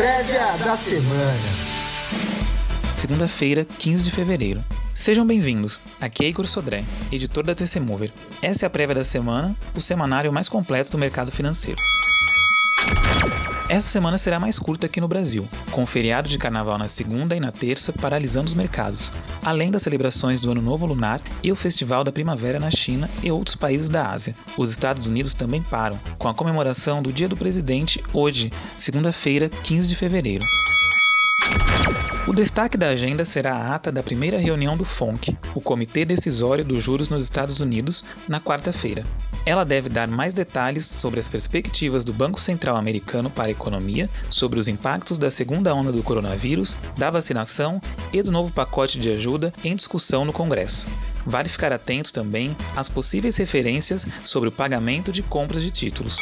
[0.00, 1.36] Prévia da semana.
[2.94, 4.64] Segunda-feira, 15 de fevereiro.
[4.94, 5.78] Sejam bem-vindos.
[6.00, 6.82] Aqui é Igor Sodré,
[7.12, 8.10] editor da TC Mover.
[8.40, 11.76] Essa é a prévia da semana, o semanário mais completo do mercado financeiro.
[13.70, 17.36] Essa semana será mais curta aqui no Brasil, com o feriado de carnaval na segunda
[17.36, 19.12] e na terça paralisando os mercados,
[19.44, 23.30] além das celebrações do Ano Novo Lunar e o Festival da Primavera na China e
[23.30, 24.34] outros países da Ásia.
[24.58, 29.86] Os Estados Unidos também param, com a comemoração do Dia do Presidente hoje, segunda-feira, 15
[29.86, 30.44] de fevereiro.
[32.26, 36.64] O destaque da agenda será a ata da primeira reunião do FONC, o Comitê Decisório
[36.64, 39.04] dos Juros nos Estados Unidos, na quarta-feira.
[39.46, 44.08] Ela deve dar mais detalhes sobre as perspectivas do Banco Central Americano para a economia,
[44.28, 47.80] sobre os impactos da segunda onda do coronavírus, da vacinação
[48.12, 50.86] e do novo pacote de ajuda em discussão no Congresso.
[51.24, 56.16] Vale ficar atento também às possíveis referências sobre o pagamento de compras de títulos.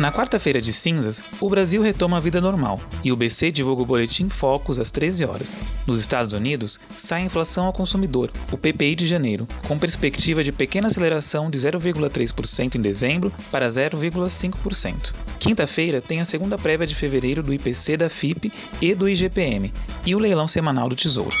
[0.00, 3.84] Na quarta-feira de cinzas, o Brasil retoma a vida normal e o BC divulga o
[3.84, 5.58] boletim Focus às 13 horas.
[5.86, 10.52] Nos Estados Unidos, sai a inflação ao consumidor, o PPI de janeiro, com perspectiva de
[10.52, 15.12] pequena aceleração de 0,3% em dezembro para 0,5%.
[15.38, 18.50] Quinta-feira tem a segunda prévia de fevereiro do IPC da FIP
[18.80, 19.70] e do IGPM
[20.06, 21.36] e o leilão semanal do Tesouro.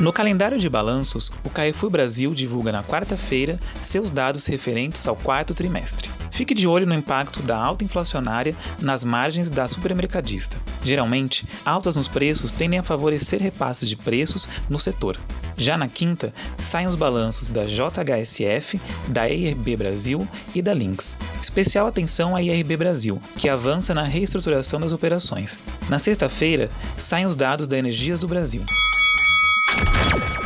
[0.00, 5.54] No calendário de balanços, o Carrefour Brasil divulga na quarta-feira seus dados referentes ao quarto
[5.54, 6.10] trimestre.
[6.32, 10.60] Fique de olho no impacto da alta inflacionária nas margens da supermercadista.
[10.82, 15.16] Geralmente, altas nos preços tendem a favorecer repasses de preços no setor.
[15.56, 21.16] Já na quinta, saem os balanços da JHSF, da IRB Brasil e da Lynx.
[21.40, 25.60] Especial atenção à IRB Brasil, que avança na reestruturação das operações.
[25.88, 28.64] Na sexta-feira, saem os dados da Energias do Brasil.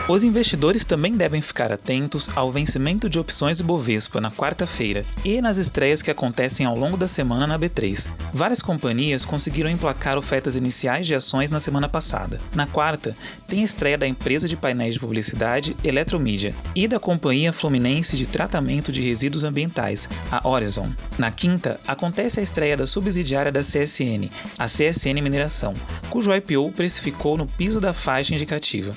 [0.09, 5.39] Os investidores também devem ficar atentos ao vencimento de opções do Bovespa na quarta-feira e
[5.43, 8.09] nas estreias que acontecem ao longo da semana na B3.
[8.33, 12.41] Várias companhias conseguiram emplacar ofertas iniciais de ações na semana passada.
[12.55, 13.15] Na quarta,
[13.47, 18.27] tem a estreia da empresa de painéis de publicidade Eletromídia e da Companhia Fluminense de
[18.27, 20.91] Tratamento de Resíduos Ambientais, a Horizon.
[21.19, 25.75] Na quinta, acontece a estreia da subsidiária da CSN, a CSN Mineração,
[26.09, 28.95] cujo IPO precificou no piso da faixa indicativa.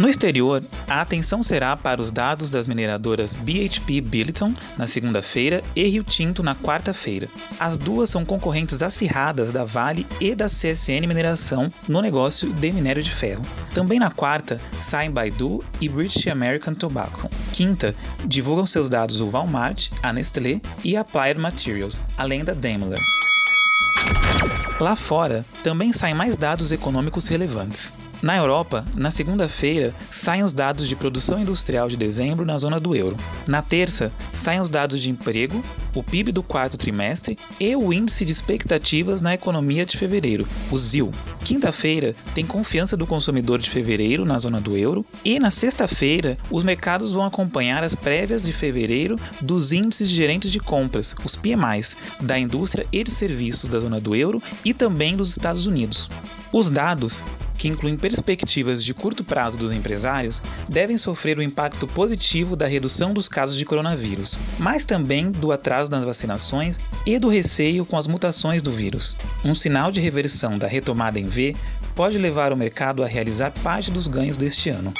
[0.00, 5.86] No exterior, a atenção será para os dados das mineradoras BHP Billiton na segunda-feira e
[5.86, 7.28] Rio Tinto na quarta-feira.
[7.58, 13.02] As duas são concorrentes acirradas da Vale e da CSN Mineração no negócio de minério
[13.02, 13.44] de ferro.
[13.74, 17.28] Também na quarta, saem Baidu e British American Tobacco.
[17.52, 17.94] Quinta,
[18.24, 22.98] divulgam seus dados o Walmart, a Nestlé e a Applied Materials, além da Daimler.
[24.80, 27.92] Lá fora, também saem mais dados econômicos relevantes.
[28.22, 32.94] Na Europa, na segunda-feira, saem os dados de produção industrial de dezembro na zona do
[32.94, 33.16] euro.
[33.48, 35.64] Na terça, saem os dados de emprego,
[35.94, 40.76] o PIB do quarto trimestre e o índice de expectativas na economia de fevereiro, o
[40.76, 41.10] ZIL.
[41.44, 46.62] Quinta-feira, tem confiança do consumidor de fevereiro na zona do euro e na sexta-feira, os
[46.62, 51.96] mercados vão acompanhar as prévias de fevereiro dos índices de gerentes de compras, os PMIs,
[52.20, 56.10] da indústria e de serviços da zona do euro e também dos Estados Unidos.
[56.52, 57.22] Os dados
[57.60, 63.12] que incluem perspectivas de curto prazo dos empresários, devem sofrer o impacto positivo da redução
[63.12, 68.06] dos casos de coronavírus, mas também do atraso nas vacinações e do receio com as
[68.06, 69.14] mutações do vírus.
[69.44, 71.54] Um sinal de reversão da retomada em V
[71.94, 74.94] pode levar o mercado a realizar parte dos ganhos deste ano.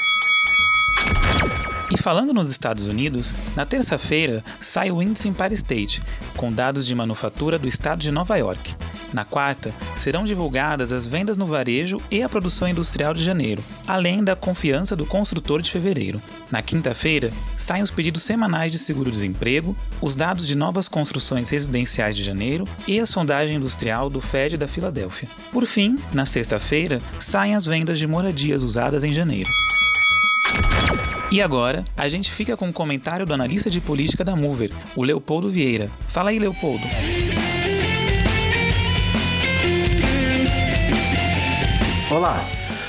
[1.91, 5.99] E falando nos Estados Unidos, na terça-feira sai o índice Empire State,
[6.37, 8.75] com dados de manufatura do estado de Nova York.
[9.13, 14.23] Na quarta, serão divulgadas as vendas no varejo e a produção industrial de janeiro, além
[14.23, 16.21] da confiança do construtor de fevereiro.
[16.49, 22.23] Na quinta-feira, saem os pedidos semanais de seguro-desemprego, os dados de novas construções residenciais de
[22.23, 25.27] janeiro e a sondagem industrial do Fed da Filadélfia.
[25.51, 29.49] Por fim, na sexta-feira, saem as vendas de moradias usadas em janeiro.
[31.31, 34.71] E agora, a gente fica com o um comentário do analista de política da Mover,
[34.95, 35.89] o Leopoldo Vieira.
[36.09, 36.83] Fala aí, Leopoldo.
[42.11, 42.43] Olá,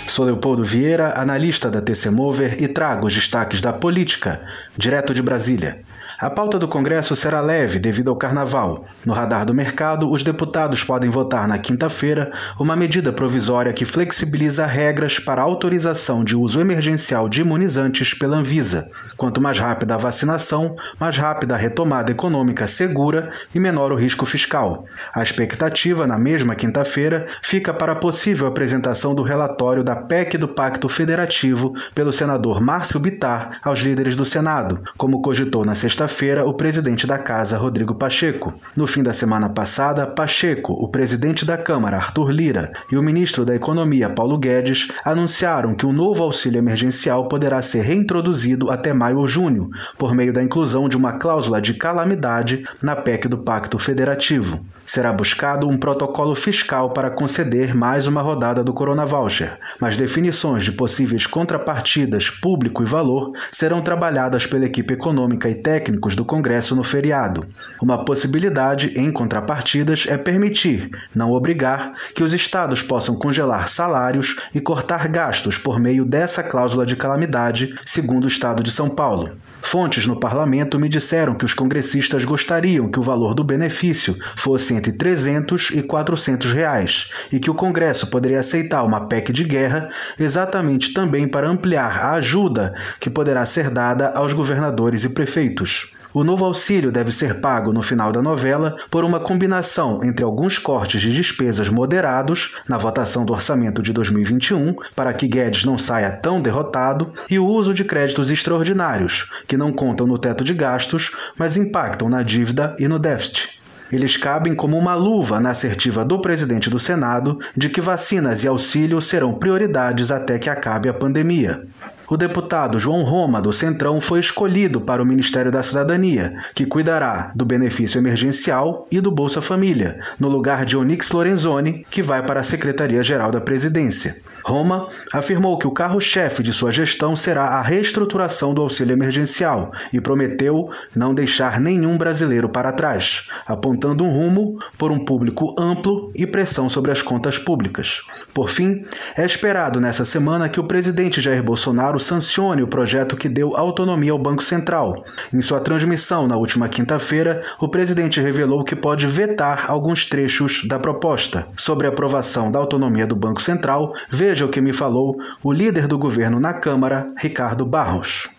[0.09, 4.41] sou Leopoldo Vieira, analista da TC Mover e trago os destaques da política,
[4.77, 5.85] direto de Brasília.
[6.23, 8.85] A pauta do Congresso será leve devido ao carnaval.
[9.05, 12.31] No radar do mercado, os deputados podem votar na quinta-feira
[12.61, 18.89] uma medida provisória que flexibiliza regras para autorização de uso emergencial de imunizantes pela Anvisa.
[19.17, 24.25] Quanto mais rápida a vacinação, mais rápida a retomada econômica segura e menor o risco
[24.25, 24.85] fiscal.
[25.13, 30.47] A expectativa, na mesma quinta-feira, fica para a possível apresentação do relatório da PEC do
[30.47, 36.45] Pacto Federativo pelo senador Márcio Bitar aos líderes do Senado, como cogitou na sexta quinta-feira
[36.45, 38.53] o presidente da Casa, Rodrigo Pacheco.
[38.77, 43.47] No fim da semana passada, Pacheco, o presidente da Câmara, Arthur Lira, e o ministro
[43.47, 49.19] da Economia, Paulo Guedes, anunciaram que o novo auxílio emergencial poderá ser reintroduzido até maio
[49.19, 53.79] ou junho, por meio da inclusão de uma cláusula de calamidade na PEC do Pacto
[53.79, 54.63] Federativo.
[54.85, 60.65] Será buscado um protocolo fiscal para conceder mais uma rodada do Corona Voucher, mas definições
[60.65, 66.75] de possíveis contrapartidas público e valor serão trabalhadas pela equipe econômica e técnicos do Congresso
[66.75, 67.47] no feriado.
[67.81, 74.61] Uma possibilidade, em contrapartidas, é permitir, não obrigar, que os estados possam congelar salários e
[74.61, 79.33] cortar gastos por meio dessa cláusula de calamidade, segundo o estado de São Paulo.
[79.63, 84.72] Fontes no parlamento me disseram que os congressistas gostariam que o valor do benefício fosse
[84.73, 89.89] entre 300 e 400 reais e que o Congresso poderia aceitar uma PEC de guerra
[90.19, 95.97] exatamente também para ampliar a ajuda que poderá ser dada aos governadores e prefeitos.
[96.15, 100.59] O novo auxílio deve ser pago no final da novela por uma combinação entre alguns
[100.59, 106.11] cortes de despesas moderados na votação do orçamento de 2021, para que Guedes não saia
[106.11, 111.13] tão derrotado, e o uso de créditos extraordinários, que não contam no teto de gastos,
[111.39, 113.62] mas impactam na dívida e no déficit.
[113.93, 118.49] Eles cabem como uma luva na assertiva do presidente do Senado de que vacinas e
[118.49, 121.67] auxílio serão prioridades até que acabe a pandemia.
[122.09, 127.33] O deputado João Roma, do Centrão, foi escolhido para o Ministério da Cidadania, que cuidará
[127.35, 132.41] do benefício emergencial e do Bolsa Família, no lugar de Onix Lorenzoni, que vai para
[132.41, 134.17] a Secretaria-Geral da Presidência.
[134.45, 140.01] Roma afirmou que o carro-chefe de sua gestão será a reestruturação do auxílio emergencial e
[140.01, 146.27] prometeu não deixar nenhum brasileiro para trás, apontando um rumo por um público amplo e
[146.27, 148.03] pressão sobre as contas públicas.
[148.35, 148.85] Por fim,
[149.17, 154.13] é esperado nessa semana que o presidente Jair Bolsonaro sancione o projeto que deu autonomia
[154.13, 155.05] ao Banco Central.
[155.33, 160.79] Em sua transmissão na última quinta-feira, o presidente revelou que pode vetar alguns trechos da
[160.79, 161.47] proposta.
[161.57, 165.87] Sobre a aprovação da autonomia do Banco Central, Veja o que me falou o líder
[165.87, 168.31] do governo na Câmara, Ricardo Barros.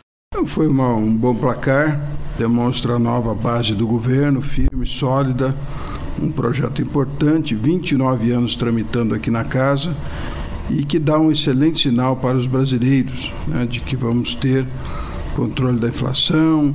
[0.47, 2.01] Foi uma, um bom placar,
[2.37, 5.55] demonstra a nova base do governo, firme, sólida,
[6.21, 9.95] um projeto importante, 29 anos tramitando aqui na casa
[10.69, 14.65] e que dá um excelente sinal para os brasileiros né, de que vamos ter
[15.35, 16.73] controle da inflação,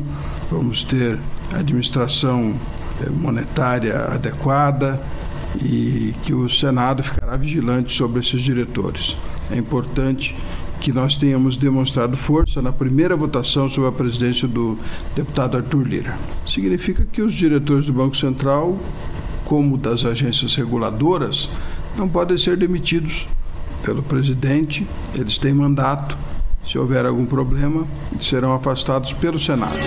[0.50, 1.18] vamos ter
[1.52, 2.54] administração
[3.00, 5.00] eh, monetária adequada,
[5.56, 9.16] e que o Senado ficará vigilante sobre esses diretores.
[9.50, 10.34] É importante
[10.80, 14.78] que nós tenhamos demonstrado força na primeira votação sobre a presidência do
[15.14, 16.18] deputado Arthur Lira.
[16.46, 18.78] Significa que os diretores do Banco Central,
[19.44, 21.48] como das agências reguladoras,
[21.96, 23.26] não podem ser demitidos
[23.82, 26.16] pelo presidente, eles têm mandato.
[26.64, 27.86] Se houver algum problema,
[28.20, 29.78] serão afastados pelo Senado.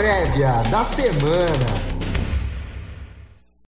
[0.00, 1.79] Prévia da semana.